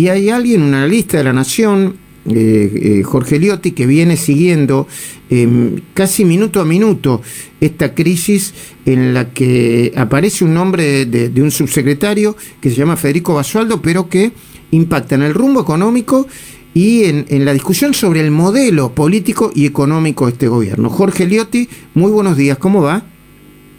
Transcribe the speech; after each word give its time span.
y 0.00 0.08
hay 0.08 0.30
alguien, 0.30 0.62
un 0.62 0.72
analista 0.72 1.18
de 1.18 1.24
la 1.24 1.34
Nación, 1.34 1.96
eh, 2.26 3.02
Jorge 3.04 3.38
Liotti, 3.38 3.72
que 3.72 3.84
viene 3.84 4.16
siguiendo 4.16 4.88
em, 5.28 5.76
casi 5.92 6.24
minuto 6.24 6.58
a 6.62 6.64
minuto 6.64 7.20
esta 7.60 7.94
crisis 7.94 8.54
en 8.86 9.12
la 9.12 9.28
que 9.34 9.92
aparece 9.94 10.46
un 10.46 10.54
nombre 10.54 11.04
de, 11.04 11.42
un 11.42 11.50
subsecretario 11.50 12.34
que 12.62 12.70
se 12.70 12.76
llama 12.76 12.96
Federico 12.96 13.34
Basualdo, 13.34 13.82
pero 13.82 14.08
que 14.08 14.32
impacta 14.70 15.16
en 15.16 15.22
el 15.22 15.34
rumbo 15.34 15.60
económico 15.60 16.26
y 16.72 17.04
en, 17.04 17.44
la 17.44 17.52
discusión 17.52 17.92
sobre 17.92 18.20
el 18.20 18.30
modelo 18.30 18.94
político 18.94 19.52
y 19.54 19.66
económico 19.66 20.24
de 20.24 20.32
este 20.32 20.48
gobierno. 20.48 20.88
Jorge 20.88 21.26
Liotti, 21.26 21.68
muy 21.92 22.10
buenos 22.10 22.38
días, 22.38 22.56
¿cómo 22.56 22.80
va? 22.80 23.04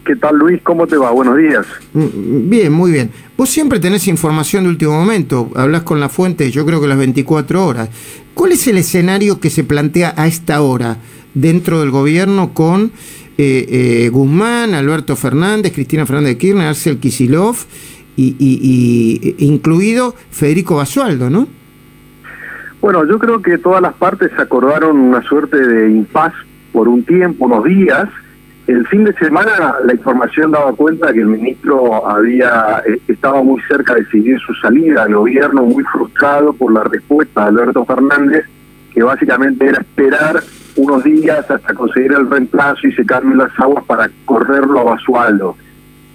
¿Qué 0.05 0.15
tal 0.15 0.37
Luis? 0.37 0.61
¿Cómo 0.63 0.87
te 0.87 0.97
va? 0.97 1.11
Buenos 1.11 1.37
días. 1.37 1.65
Mm, 1.93 2.49
bien, 2.49 2.71
muy 2.71 2.91
bien. 2.91 3.11
Vos 3.37 3.49
siempre 3.49 3.79
tenés 3.79 4.07
información 4.07 4.63
de 4.63 4.69
último 4.69 4.93
momento, 4.93 5.51
hablas 5.55 5.83
con 5.83 5.99
la 5.99 6.09
fuente, 6.09 6.49
yo 6.51 6.65
creo 6.65 6.81
que 6.81 6.87
las 6.87 6.97
24 6.97 7.65
horas. 7.65 7.89
¿Cuál 8.33 8.53
es 8.53 8.67
el 8.67 8.77
escenario 8.77 9.39
que 9.39 9.49
se 9.49 9.63
plantea 9.63 10.13
a 10.17 10.27
esta 10.27 10.61
hora 10.61 10.97
dentro 11.33 11.79
del 11.79 11.91
gobierno 11.91 12.53
con 12.53 12.91
eh, 13.37 13.65
eh, 13.69 14.09
Guzmán, 14.09 14.73
Alberto 14.73 15.15
Fernández, 15.15 15.71
Cristina 15.73 16.05
Fernández 16.05 16.33
de 16.33 16.37
Kirchner, 16.37 16.67
Arcel 16.67 16.99
Kisilov 16.99 17.55
y, 18.15 18.35
y, 18.39 19.35
incluido 19.45 20.15
Federico 20.31 20.75
Basualdo, 20.75 21.29
¿no? 21.29 21.47
Bueno, 22.81 23.05
yo 23.05 23.19
creo 23.19 23.41
que 23.41 23.57
todas 23.57 23.81
las 23.81 23.93
partes 23.93 24.31
acordaron 24.37 24.97
una 24.97 25.21
suerte 25.21 25.57
de 25.57 25.91
impas 25.91 26.33
por 26.73 26.87
un 26.87 27.03
tiempo, 27.03 27.45
unos 27.45 27.63
días. 27.63 28.09
El 28.71 28.87
fin 28.87 29.03
de 29.03 29.11
semana 29.15 29.75
la 29.83 29.93
información 29.93 30.51
daba 30.51 30.71
cuenta 30.71 31.11
que 31.11 31.19
el 31.19 31.25
ministro 31.25 32.07
había 32.07 32.81
eh, 32.87 33.01
estaba 33.09 33.43
muy 33.43 33.61
cerca 33.63 33.95
de 33.95 34.05
seguir 34.05 34.39
su 34.39 34.53
salida 34.53 35.03
al 35.03 35.13
gobierno, 35.13 35.63
muy 35.63 35.83
frustrado 35.83 36.53
por 36.53 36.71
la 36.71 36.85
respuesta 36.85 37.41
de 37.41 37.47
Alberto 37.49 37.83
Fernández, 37.83 38.45
que 38.93 39.03
básicamente 39.03 39.67
era 39.67 39.81
esperar 39.81 40.41
unos 40.77 41.03
días 41.03 41.51
hasta 41.51 41.73
conseguir 41.73 42.13
el 42.13 42.29
reemplazo 42.29 42.87
y 42.87 42.93
secarme 42.93 43.35
las 43.35 43.51
aguas 43.59 43.83
para 43.83 44.09
correrlo 44.23 44.79
a 44.79 44.83
Basualdo. 44.95 45.57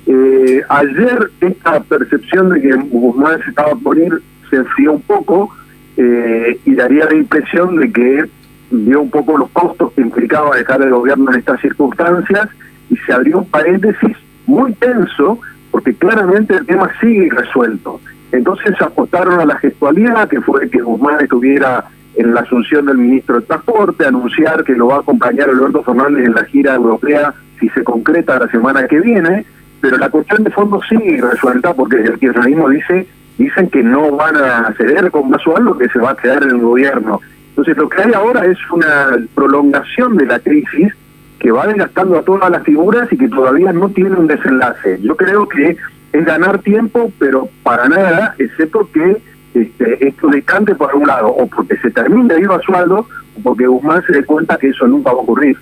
Eh, 0.06 0.62
ayer 0.66 1.30
esta 1.42 1.80
percepción 1.80 2.48
de 2.48 2.62
que 2.62 2.72
Guzmán 2.72 3.38
se 3.42 3.50
estaba 3.50 3.74
por 3.74 3.98
ir 3.98 4.22
se 4.48 4.56
enfrió 4.56 4.92
un 4.92 5.02
poco 5.02 5.54
eh, 5.98 6.58
y 6.64 6.74
daría 6.74 7.04
la 7.04 7.16
impresión 7.16 7.76
de 7.76 7.92
que 7.92 8.24
vio 8.70 9.02
un 9.02 9.10
poco 9.10 9.36
los 9.36 9.50
costos 9.50 9.92
que 9.92 10.00
implicaba 10.00 10.56
dejar 10.56 10.82
el 10.82 10.90
gobierno 10.90 11.30
en 11.32 11.38
estas 11.38 11.60
circunstancias 11.60 12.48
y 12.90 12.96
se 12.96 13.12
abrió 13.12 13.38
un 13.38 13.46
paréntesis 13.46 14.16
muy 14.46 14.72
tenso 14.74 15.38
porque 15.70 15.94
claramente 15.94 16.54
el 16.54 16.66
tema 16.66 16.90
sigue 17.00 17.30
resuelto. 17.30 18.00
Entonces 18.32 18.74
apostaron 18.80 19.40
a 19.40 19.44
la 19.44 19.58
gestualidad, 19.58 20.28
que 20.28 20.40
fue 20.40 20.68
que 20.68 20.80
Guzmán 20.80 21.20
estuviera 21.20 21.84
en 22.16 22.34
la 22.34 22.40
asunción 22.40 22.86
del 22.86 22.98
ministro 22.98 23.40
de 23.40 23.46
Transporte, 23.46 24.06
anunciar 24.06 24.64
que 24.64 24.74
lo 24.74 24.88
va 24.88 24.96
a 24.96 25.00
acompañar 25.00 25.50
Alberto 25.50 25.82
Fernández 25.82 26.24
en 26.24 26.34
la 26.34 26.44
gira 26.44 26.74
europea 26.74 27.34
si 27.60 27.68
se 27.70 27.84
concreta 27.84 28.38
la 28.38 28.48
semana 28.48 28.86
que 28.86 29.00
viene, 29.00 29.44
pero 29.80 29.98
la 29.98 30.08
cuestión 30.08 30.42
de 30.44 30.50
fondo 30.50 30.80
sigue 30.88 31.20
resuelta 31.20 31.74
porque 31.74 31.96
el 31.96 32.18
kirchnerismo 32.18 32.68
dice 32.70 33.06
dicen 33.38 33.68
que 33.68 33.82
no 33.82 34.12
van 34.12 34.36
a 34.36 34.72
ceder 34.78 35.10
con 35.10 35.30
lo 35.30 35.76
que 35.76 35.88
se 35.88 35.98
va 35.98 36.12
a 36.12 36.16
quedar 36.16 36.42
en 36.42 36.50
el 36.50 36.58
gobierno. 36.58 37.20
Entonces 37.56 37.76
lo 37.78 37.88
que 37.88 38.02
hay 38.02 38.12
ahora 38.12 38.44
es 38.44 38.58
una 38.70 39.16
prolongación 39.34 40.14
de 40.18 40.26
la 40.26 40.38
crisis 40.38 40.92
que 41.38 41.50
va 41.50 41.66
desgastando 41.66 42.18
a 42.18 42.22
todas 42.22 42.50
las 42.50 42.62
figuras 42.64 43.10
y 43.10 43.16
que 43.16 43.28
todavía 43.28 43.72
no 43.72 43.88
tiene 43.88 44.14
un 44.14 44.26
desenlace. 44.26 44.98
Yo 45.00 45.16
creo 45.16 45.48
que 45.48 45.74
es 46.12 46.24
ganar 46.26 46.58
tiempo, 46.58 47.10
pero 47.18 47.48
para 47.62 47.88
nada, 47.88 48.34
excepto 48.38 48.86
que 48.92 49.16
este, 49.54 50.06
esto 50.06 50.28
decante 50.28 50.74
por 50.74 50.94
un 50.94 51.06
lado, 51.06 51.28
o 51.28 51.46
porque 51.46 51.78
se 51.78 51.90
termine 51.90 52.34
de 52.34 52.40
ir 52.42 52.50
a 52.50 52.60
sueldo, 52.60 53.08
o 53.38 53.40
porque 53.42 53.66
Guzmán 53.66 54.04
se 54.06 54.12
dé 54.12 54.24
cuenta 54.24 54.58
que 54.58 54.68
eso 54.68 54.86
nunca 54.86 55.12
va 55.12 55.20
a 55.20 55.22
ocurrir. 55.22 55.56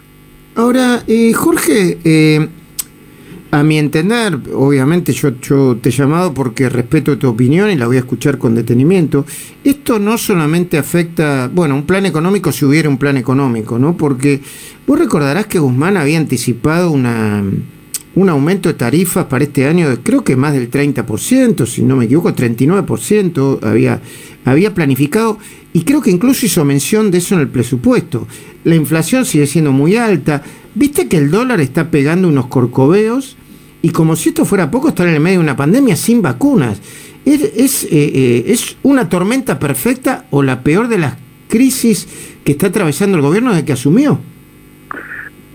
Ahora, 0.56 1.00
eh, 1.06 1.32
Jorge, 1.32 1.98
eh, 2.04 2.48
a 3.54 3.62
mi 3.62 3.78
entender, 3.78 4.36
obviamente 4.52 5.12
yo, 5.12 5.32
te 5.76 5.88
he 5.88 5.92
llamado 5.92 6.34
porque 6.34 6.68
respeto 6.68 7.16
tu 7.18 7.28
opinión 7.28 7.70
y 7.70 7.76
la 7.76 7.86
voy 7.86 7.98
a 7.98 8.00
escuchar 8.00 8.36
con 8.36 8.56
detenimiento. 8.56 9.24
Esto 9.62 10.00
no 10.00 10.18
solamente 10.18 10.76
afecta, 10.76 11.48
bueno, 11.54 11.76
un 11.76 11.86
plan 11.86 12.04
económico 12.04 12.50
si 12.50 12.64
hubiera 12.64 12.88
un 12.88 12.98
plan 12.98 13.16
económico, 13.16 13.78
¿no? 13.78 13.96
Porque 13.96 14.40
vos 14.88 14.98
recordarás 14.98 15.46
que 15.46 15.60
Guzmán 15.60 15.96
había 15.96 16.18
anticipado 16.18 16.90
una, 16.90 17.44
un 18.16 18.28
aumento 18.28 18.68
de 18.70 18.74
tarifas 18.74 19.26
para 19.26 19.44
este 19.44 19.68
año 19.68 19.88
de 19.88 19.98
creo 19.98 20.24
que 20.24 20.34
más 20.34 20.52
del 20.52 20.68
30%, 20.68 21.64
si 21.64 21.82
no 21.82 21.94
me 21.94 22.06
equivoco, 22.06 22.34
39% 22.34 23.60
había, 23.62 24.00
había 24.44 24.74
planificado 24.74 25.38
y 25.72 25.82
creo 25.82 26.00
que 26.00 26.10
incluso 26.10 26.44
hizo 26.44 26.64
mención 26.64 27.12
de 27.12 27.18
eso 27.18 27.36
en 27.36 27.42
el 27.42 27.48
presupuesto. 27.48 28.26
La 28.64 28.74
inflación 28.74 29.24
sigue 29.24 29.46
siendo 29.46 29.70
muy 29.70 29.94
alta. 29.94 30.42
Viste 30.74 31.06
que 31.06 31.18
el 31.18 31.30
dólar 31.30 31.60
está 31.60 31.92
pegando 31.92 32.26
unos 32.26 32.48
corcoveos 32.48 33.36
y 33.84 33.90
como 33.90 34.16
si 34.16 34.30
esto 34.30 34.46
fuera 34.46 34.70
poco, 34.70 34.88
estar 34.88 35.06
en 35.06 35.12
el 35.12 35.20
medio 35.20 35.40
de 35.40 35.44
una 35.44 35.56
pandemia 35.56 35.94
sin 35.94 36.22
vacunas. 36.22 36.80
¿Es, 37.26 37.84
eh, 37.84 37.88
eh, 37.92 38.44
¿Es 38.46 38.78
una 38.82 39.10
tormenta 39.10 39.58
perfecta 39.58 40.24
o 40.30 40.42
la 40.42 40.62
peor 40.62 40.88
de 40.88 40.96
las 40.96 41.18
crisis 41.50 42.08
que 42.46 42.52
está 42.52 42.68
atravesando 42.68 43.18
el 43.18 43.22
gobierno 43.22 43.50
desde 43.50 43.66
que 43.66 43.74
asumió? 43.74 44.18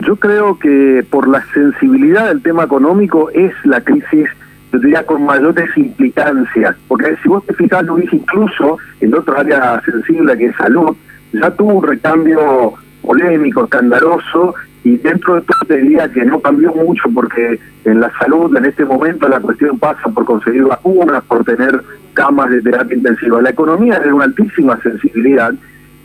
Yo 0.06 0.16
creo 0.18 0.59
que 0.59 1.03
por 1.09 1.28
la 1.28 1.44
sensibilidad 1.56 2.28
del 2.28 2.44
tema 2.44 2.66
económico 2.66 3.31
es 3.31 3.51
la 3.63 3.81
crisis, 3.81 4.29
yo 4.73 4.78
diría, 4.78 5.03
con 5.07 5.25
mayores 5.25 5.75
implicancias. 5.75 6.75
Porque 6.88 7.16
si 7.23 7.29
vos 7.29 7.44
te 7.47 7.56
fijas, 7.56 7.84
Luis, 7.85 8.13
incluso 8.13 8.78
en 9.01 9.12
otro 9.16 9.39
área 9.39 9.81
sensible 9.84 10.38
que 10.38 10.45
es 10.45 10.56
salud, 10.56 10.95
ya 11.34 11.50
tuvo 11.50 11.79
un 11.79 11.84
recambio 11.84 12.75
polémico, 13.01 13.63
escandaloso, 13.63 14.53
y 14.84 14.97
dentro 14.97 15.35
de 15.35 15.41
todo 15.41 15.59
te 15.67 15.78
diría 15.78 16.12
que 16.12 16.23
no 16.23 16.40
cambió 16.40 16.73
mucho 16.73 17.03
porque 17.13 17.59
en 17.85 18.00
la 18.00 18.12
salud 18.17 18.56
en 18.56 18.66
este 18.66 18.85
momento 18.85 19.28
la 19.28 19.40
cuestión 19.40 19.78
pasa 19.78 20.09
por 20.09 20.25
conseguir 20.25 20.63
vacunas, 20.63 21.23
por 21.25 21.44
tener 21.44 21.81
camas 22.13 22.50
de 22.50 22.62
terapia 22.62 22.95
intensiva. 22.95 23.41
La 23.41 23.50
economía 23.50 23.95
es 23.95 24.03
de 24.06 24.13
una 24.13 24.25
altísima 24.25 24.79
sensibilidad 24.81 25.53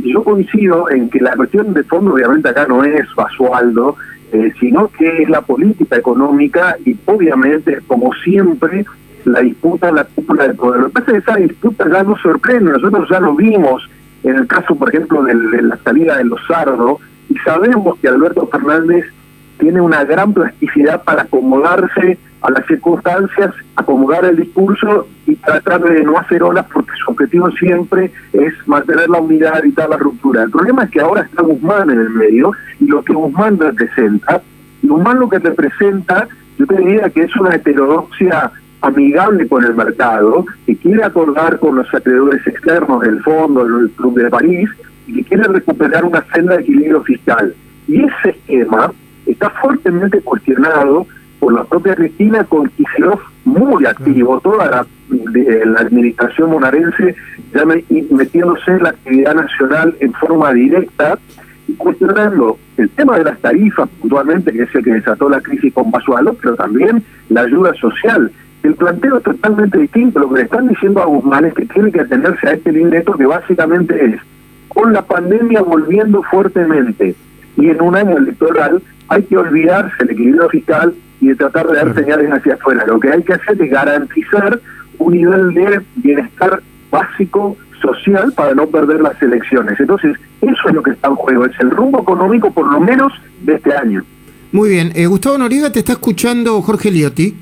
y 0.00 0.12
yo 0.12 0.24
coincido 0.24 0.90
en 0.90 1.08
que 1.08 1.20
la 1.20 1.36
cuestión 1.36 1.72
de 1.72 1.84
fondo 1.84 2.14
obviamente 2.14 2.48
acá 2.48 2.66
no 2.66 2.82
es 2.84 3.06
Basualdo, 3.14 3.96
eh, 4.32 4.52
sino 4.58 4.88
que 4.88 5.22
es 5.22 5.28
la 5.28 5.42
política 5.42 5.96
económica 5.96 6.76
y 6.84 6.96
obviamente, 7.04 7.78
como 7.86 8.12
siempre, 8.14 8.84
la 9.24 9.40
disputa 9.40 9.92
la 9.92 10.04
cúpula 10.04 10.48
del 10.48 10.56
poder. 10.56 10.80
Lo 10.80 10.86
que 10.88 10.92
pasa 10.92 11.06
es 11.06 11.12
que 11.24 11.30
esa 11.30 11.38
disputa 11.38 11.88
ya 11.90 12.02
nos 12.02 12.20
sorprende, 12.20 12.72
nosotros 12.72 13.08
ya 13.08 13.20
lo 13.20 13.34
vimos 13.34 13.88
en 14.24 14.36
el 14.36 14.46
caso, 14.46 14.74
por 14.74 14.88
ejemplo, 14.88 15.22
de, 15.22 15.34
de 15.34 15.62
la 15.62 15.76
salida 15.84 16.16
de 16.16 16.24
los 16.24 16.40
sardos, 16.46 16.98
y 17.34 17.38
sabemos 17.38 17.98
que 17.98 18.06
Alberto 18.06 18.46
Fernández 18.46 19.06
tiene 19.58 19.80
una 19.80 20.04
gran 20.04 20.32
plasticidad 20.32 21.02
para 21.02 21.22
acomodarse 21.22 22.16
a 22.42 22.50
las 22.50 22.64
circunstancias, 22.66 23.52
acomodar 23.74 24.24
el 24.24 24.36
discurso 24.36 25.08
y 25.26 25.34
tratar 25.34 25.82
de 25.82 26.04
no 26.04 26.16
hacer 26.16 26.44
olas 26.44 26.66
porque 26.72 26.92
su 27.04 27.10
objetivo 27.10 27.50
siempre 27.52 28.12
es 28.32 28.52
mantener 28.66 29.08
la 29.08 29.20
unidad, 29.20 29.58
evitar 29.58 29.88
la 29.88 29.96
ruptura. 29.96 30.44
El 30.44 30.50
problema 30.50 30.84
es 30.84 30.90
que 30.90 31.00
ahora 31.00 31.22
está 31.22 31.42
Guzmán 31.42 31.90
en 31.90 32.00
el 32.00 32.10
medio 32.10 32.52
y 32.78 32.86
lo 32.86 33.02
que 33.02 33.14
Guzmán 33.14 33.58
representa, 33.58 34.40
Guzmán 34.82 35.18
lo 35.18 35.28
que 35.28 35.40
representa, 35.40 36.28
yo 36.56 36.66
te 36.66 36.76
diría 36.76 37.10
que 37.10 37.22
es 37.22 37.36
una 37.36 37.56
heterodoxia 37.56 38.52
amigable 38.80 39.48
con 39.48 39.64
el 39.64 39.74
mercado, 39.74 40.44
que 40.66 40.76
quiere 40.76 41.02
acordar 41.02 41.58
con 41.58 41.74
los 41.74 41.92
acreedores 41.92 42.46
externos 42.46 43.00
del 43.00 43.20
fondo, 43.22 43.64
del 43.64 43.90
Club 43.90 44.20
de 44.20 44.30
París, 44.30 44.70
y 45.06 45.14
que 45.14 45.24
quiere 45.24 45.44
recuperar 45.44 46.04
una 46.04 46.24
senda 46.32 46.56
de 46.56 46.62
equilibrio 46.62 47.02
fiscal. 47.02 47.54
Y 47.88 48.02
ese 48.04 48.30
esquema 48.30 48.92
está 49.26 49.50
fuertemente 49.50 50.20
cuestionado 50.20 51.06
por 51.38 51.52
la 51.52 51.64
propia 51.64 51.94
Cristina 51.94 52.44
con 52.44 52.68
Kicillof 52.70 53.20
muy 53.44 53.84
activo, 53.84 54.40
toda 54.40 54.66
la, 54.66 54.86
la 55.10 55.80
administración 55.80 56.50
monarense 56.50 57.14
ya 57.52 57.64
metiéndose 57.66 58.70
en 58.70 58.82
la 58.82 58.88
actividad 58.90 59.34
nacional 59.34 59.94
en 60.00 60.12
forma 60.14 60.52
directa 60.52 61.18
y 61.68 61.74
cuestionando 61.74 62.58
el 62.76 62.88
tema 62.90 63.18
de 63.18 63.24
las 63.24 63.38
tarifas 63.40 63.88
puntualmente, 64.00 64.52
que 64.52 64.62
es 64.62 64.74
el 64.74 64.84
que 64.84 64.94
desató 64.94 65.28
la 65.28 65.40
crisis 65.40 65.72
con 65.72 65.90
Basualo, 65.90 66.34
pero 66.34 66.54
también 66.56 67.02
la 67.28 67.42
ayuda 67.42 67.74
social. 67.74 68.30
El 68.62 68.74
planteo 68.74 69.18
es 69.18 69.22
totalmente 69.22 69.78
distinto. 69.78 70.20
Lo 70.20 70.30
que 70.30 70.36
le 70.36 70.42
están 70.42 70.68
diciendo 70.68 71.02
a 71.02 71.06
Guzmán 71.06 71.44
es 71.44 71.54
que 71.54 71.66
tiene 71.66 71.92
que 71.92 72.00
atenderse 72.00 72.48
a 72.48 72.52
este 72.52 72.72
libreto 72.72 73.12
que 73.12 73.26
básicamente 73.26 74.04
es 74.04 74.20
con 74.74 74.92
la 74.92 75.02
pandemia 75.02 75.62
volviendo 75.62 76.22
fuertemente 76.24 77.14
y 77.56 77.68
en 77.68 77.80
un 77.80 77.96
año 77.96 78.16
electoral 78.18 78.82
hay 79.08 79.22
que 79.22 79.36
olvidarse 79.36 79.94
el 80.00 80.10
equilibrio 80.10 80.48
fiscal 80.48 80.94
y 81.20 81.28
de 81.28 81.36
tratar 81.36 81.68
de 81.68 81.76
dar 81.76 81.94
señales 81.94 82.30
hacia 82.30 82.54
afuera. 82.54 82.84
Lo 82.86 82.98
que 83.00 83.10
hay 83.10 83.22
que 83.22 83.34
hacer 83.34 83.60
es 83.60 83.70
garantizar 83.70 84.60
un 84.98 85.14
nivel 85.14 85.54
de 85.54 85.80
bienestar 85.96 86.62
básico 86.90 87.56
social 87.80 88.32
para 88.34 88.54
no 88.54 88.66
perder 88.66 89.00
las 89.00 89.20
elecciones. 89.22 89.78
Entonces, 89.78 90.16
eso 90.40 90.68
es 90.68 90.74
lo 90.74 90.82
que 90.82 90.92
está 90.92 91.08
en 91.08 91.16
juego, 91.16 91.44
es 91.44 91.58
el 91.60 91.70
rumbo 91.70 92.00
económico 92.02 92.50
por 92.52 92.70
lo 92.70 92.80
menos 92.80 93.12
de 93.42 93.54
este 93.54 93.74
año. 93.74 94.04
Muy 94.52 94.70
bien. 94.70 94.92
Eh, 94.94 95.06
Gustavo 95.06 95.38
Noriega, 95.38 95.70
te 95.72 95.80
está 95.80 95.92
escuchando 95.92 96.60
Jorge 96.62 96.90
Liotti. 96.90 97.34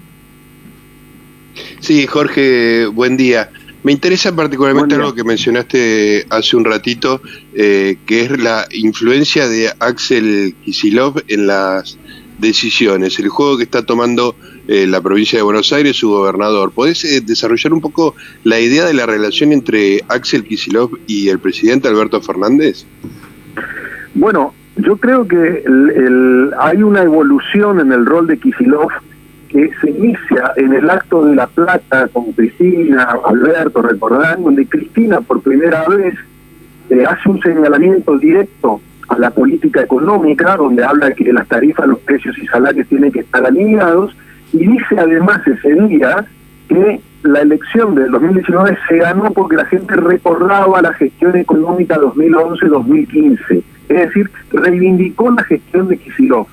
Sí, 1.81 2.07
Jorge, 2.07 2.87
buen 2.87 3.17
día. 3.17 3.51
Me 3.85 3.91
interesa 3.91 4.35
particularmente 4.35 4.95
algo 4.95 5.13
que 5.13 5.25
mencionaste 5.25 6.27
hace 6.31 6.57
un 6.57 6.65
ratito, 6.65 7.21
eh, 7.53 7.97
que 8.07 8.23
es 8.23 8.41
la 8.41 8.67
influencia 8.71 9.49
de 9.49 9.73
Axel 9.81 10.55
Kisilov 10.65 11.21
en 11.27 11.49
las 11.49 11.99
decisiones, 12.39 13.19
el 13.19 13.29
juego 13.29 13.57
que 13.57 13.65
está 13.65 13.85
tomando 13.85 14.37
eh, 14.69 14.87
la 14.87 15.01
provincia 15.01 15.39
de 15.39 15.43
Buenos 15.43 15.73
Aires, 15.73 15.97
su 15.97 16.11
gobernador. 16.11 16.71
¿Podés 16.71 17.05
eh, 17.05 17.21
desarrollar 17.21 17.73
un 17.73 17.81
poco 17.81 18.15
la 18.45 18.61
idea 18.61 18.85
de 18.85 18.95
la 18.95 19.05
relación 19.05 19.53
entre 19.53 20.01
Axel 20.07 20.45
Kisilov 20.45 20.91
y 21.09 21.29
el 21.29 21.41
presidente 21.41 21.89
Alberto 21.89 22.21
Fernández? 22.21 22.85
Bueno, 24.15 24.55
yo 24.77 24.97
creo 24.97 25.27
que 25.27 25.65
hay 26.59 26.83
una 26.83 27.03
evolución 27.03 27.81
en 27.81 27.93
el 27.93 28.07
rol 28.07 28.29
de 28.29 28.39
Kisilov 28.39 28.91
que 29.53 29.71
se 29.81 29.91
inicia 29.91 30.53
en 30.57 30.73
el 30.73 30.89
acto 30.89 31.25
de 31.27 31.35
La 31.35 31.47
Plata 31.47 32.09
con 32.09 32.33
Cristina, 32.33 33.17
Alberto, 33.25 33.83
recordando 33.83 34.47
donde 34.47 34.67
Cristina 34.67 35.21
por 35.21 35.43
primera 35.43 35.87
vez 35.89 36.15
eh, 36.89 37.05
hace 37.07 37.29
un 37.29 37.41
señalamiento 37.41 38.17
directo 38.19 38.81
a 39.09 39.19
la 39.19 39.31
política 39.31 39.83
económica, 39.83 40.57
donde 40.57 40.83
habla 40.83 41.13
que 41.13 41.33
las 41.33 41.47
tarifas, 41.47 41.87
los 41.87 41.99
precios 42.01 42.37
y 42.39 42.47
salarios 42.47 42.89
tienen 42.89 43.13
que 43.13 43.21
estar 43.21 43.45
alineados, 43.45 44.17
y 44.53 44.67
dice 44.67 44.99
además 44.99 45.47
ese 45.47 45.75
día 45.87 46.25
que 46.69 47.01
la 47.23 47.41
elección 47.41 47.95
del 47.95 48.11
2019 48.11 48.77
se 48.89 48.97
ganó 48.99 49.31
porque 49.33 49.57
la 49.57 49.67
gente 49.67 49.95
recordaba 49.97 50.83
la 50.83 50.95
gestión 50.95 51.37
económica 51.37 51.99
2011-2015, 51.99 53.63
es 53.89 53.97
decir, 53.97 54.31
reivindicó 54.51 55.31
la 55.31 55.45
gestión 55.45 55.89
de 55.89 55.99
Kisilov. 55.99 56.47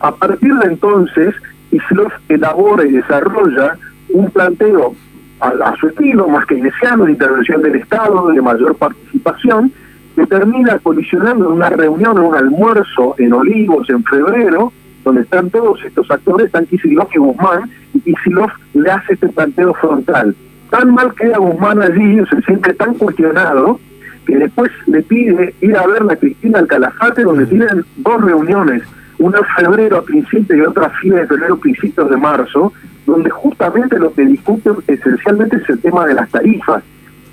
A 0.00 0.14
partir 0.14 0.54
de 0.54 0.68
entonces, 0.68 1.34
Kisilov 1.70 2.12
elabora 2.28 2.84
y 2.84 2.92
desarrolla 2.92 3.76
un 4.10 4.30
planteo 4.30 4.94
a, 5.40 5.74
su 5.78 5.88
estilo, 5.88 6.28
más 6.28 6.46
keynesiano, 6.46 7.04
de 7.04 7.12
intervención 7.12 7.62
del 7.62 7.76
Estado, 7.76 8.28
de 8.28 8.42
mayor 8.42 8.74
participación, 8.76 9.72
que 10.16 10.26
termina 10.26 10.78
colisionando 10.80 11.46
en 11.46 11.52
una 11.52 11.70
reunión, 11.70 12.18
en 12.18 12.24
un 12.24 12.34
almuerzo 12.34 13.14
en 13.18 13.32
Olivos 13.32 13.88
en 13.88 14.02
febrero, 14.02 14.72
donde 15.04 15.22
están 15.22 15.48
todos 15.50 15.82
estos 15.84 16.10
actores, 16.10 16.46
están 16.46 16.66
Kisilov 16.66 17.08
y 17.14 17.18
Guzmán, 17.18 17.70
y 17.94 18.00
Kisilov 18.00 18.50
le 18.74 18.90
hace 18.90 19.14
este 19.14 19.28
planteo 19.28 19.74
frontal. 19.74 20.34
Tan 20.70 20.92
mal 20.92 21.14
queda 21.14 21.38
Guzmán 21.38 21.82
allí, 21.82 22.20
se 22.28 22.42
siente 22.42 22.74
tan 22.74 22.94
cuestionado, 22.94 23.78
que 24.26 24.36
después 24.36 24.70
le 24.86 25.02
pide 25.02 25.54
ir 25.60 25.76
a 25.76 25.86
ver 25.86 26.02
a 26.10 26.16
Cristina 26.16 26.58
al 26.58 26.66
Calafate, 26.66 27.22
donde 27.22 27.46
tienen 27.46 27.84
dos 27.96 28.20
reuniones 28.20 28.82
una 29.18 29.40
febrero 29.56 29.98
a 29.98 30.02
principios 30.02 30.58
y 30.58 30.62
otra 30.62 30.86
a 30.86 30.90
fines 30.90 31.20
de 31.20 31.26
febrero, 31.26 31.58
principios 31.58 32.08
de 32.10 32.16
marzo, 32.16 32.72
donde 33.06 33.30
justamente 33.30 33.98
lo 33.98 34.12
que 34.12 34.26
discuten 34.26 34.74
esencialmente 34.86 35.56
es 35.56 35.68
el 35.68 35.80
tema 35.80 36.06
de 36.06 36.14
las 36.14 36.28
tarifas. 36.30 36.82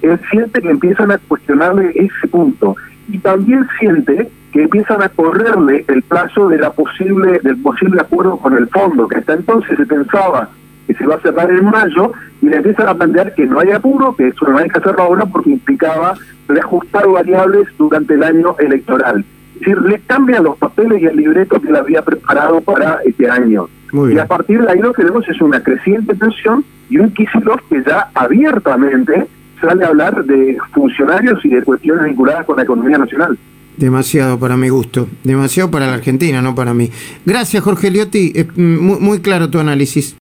Él 0.01 0.19
siente 0.29 0.61
que 0.61 0.69
empiezan 0.69 1.11
a 1.11 1.17
cuestionarle 1.17 1.91
ese 1.95 2.27
punto 2.27 2.75
y 3.09 3.19
también 3.19 3.67
siente 3.79 4.29
que 4.51 4.63
empiezan 4.63 5.01
a 5.01 5.09
correrle 5.09 5.83
el 5.87 6.01
plazo 6.03 6.47
de 6.47 6.57
la 6.57 6.71
posible 6.71 7.39
del 7.43 7.57
posible 7.57 7.99
acuerdo 7.99 8.37
con 8.37 8.55
el 8.55 8.67
fondo, 8.69 9.07
que 9.07 9.17
hasta 9.17 9.33
entonces 9.33 9.77
se 9.77 9.85
pensaba 9.85 10.49
que 10.87 10.93
se 10.93 11.05
va 11.05 11.15
a 11.15 11.19
cerrar 11.19 11.51
en 11.51 11.65
mayo 11.65 12.13
y 12.41 12.47
le 12.47 12.57
empiezan 12.57 12.87
a 12.87 12.95
plantear 12.95 13.33
que 13.33 13.45
no 13.45 13.59
hay 13.59 13.71
apuro, 13.71 14.15
que 14.15 14.27
eso 14.27 14.47
no 14.47 14.57
hay 14.57 14.69
que 14.69 14.79
hacerlo 14.79 15.03
ahora 15.03 15.25
porque 15.25 15.51
implicaba 15.51 16.15
reajustar 16.47 17.07
variables 17.07 17.67
durante 17.77 18.13
el 18.13 18.23
año 18.23 18.55
electoral. 18.59 19.25
Es 19.55 19.59
decir, 19.59 19.81
le 19.81 19.99
cambian 20.01 20.43
los 20.43 20.57
papeles 20.57 21.01
y 21.01 21.05
el 21.05 21.15
libreto 21.15 21.59
que 21.61 21.71
le 21.71 21.79
había 21.79 22.01
preparado 22.01 22.61
para 22.61 22.99
este 23.05 23.29
año. 23.29 23.67
Y 24.11 24.17
a 24.17 24.25
partir 24.25 24.61
de 24.61 24.71
ahí 24.71 24.79
lo 24.79 24.91
que 24.91 25.03
vemos 25.03 25.27
es 25.29 25.41
una 25.41 25.63
creciente 25.63 26.13
tensión 26.15 26.65
y 26.89 26.97
un 26.97 27.11
Kisilov 27.11 27.61
que 27.69 27.81
ya 27.83 28.09
abiertamente 28.13 29.27
sale 29.61 29.85
a 29.85 29.87
hablar 29.87 30.25
de 30.25 30.57
funcionarios 30.73 31.43
y 31.45 31.49
de 31.49 31.63
cuestiones 31.63 32.05
vinculadas 32.05 32.45
con 32.45 32.57
la 32.57 32.63
economía 32.63 32.97
nacional. 32.97 33.37
Demasiado 33.77 34.37
para 34.37 34.57
mi 34.57 34.69
gusto, 34.69 35.07
demasiado 35.23 35.71
para 35.71 35.87
la 35.87 35.95
Argentina, 35.95 36.41
no 36.41 36.55
para 36.55 36.73
mí. 36.73 36.91
Gracias, 37.25 37.63
Jorge 37.63 37.89
Liotti, 37.89 38.33
muy, 38.55 38.99
muy 38.99 39.19
claro 39.19 39.49
tu 39.49 39.59
análisis. 39.59 40.13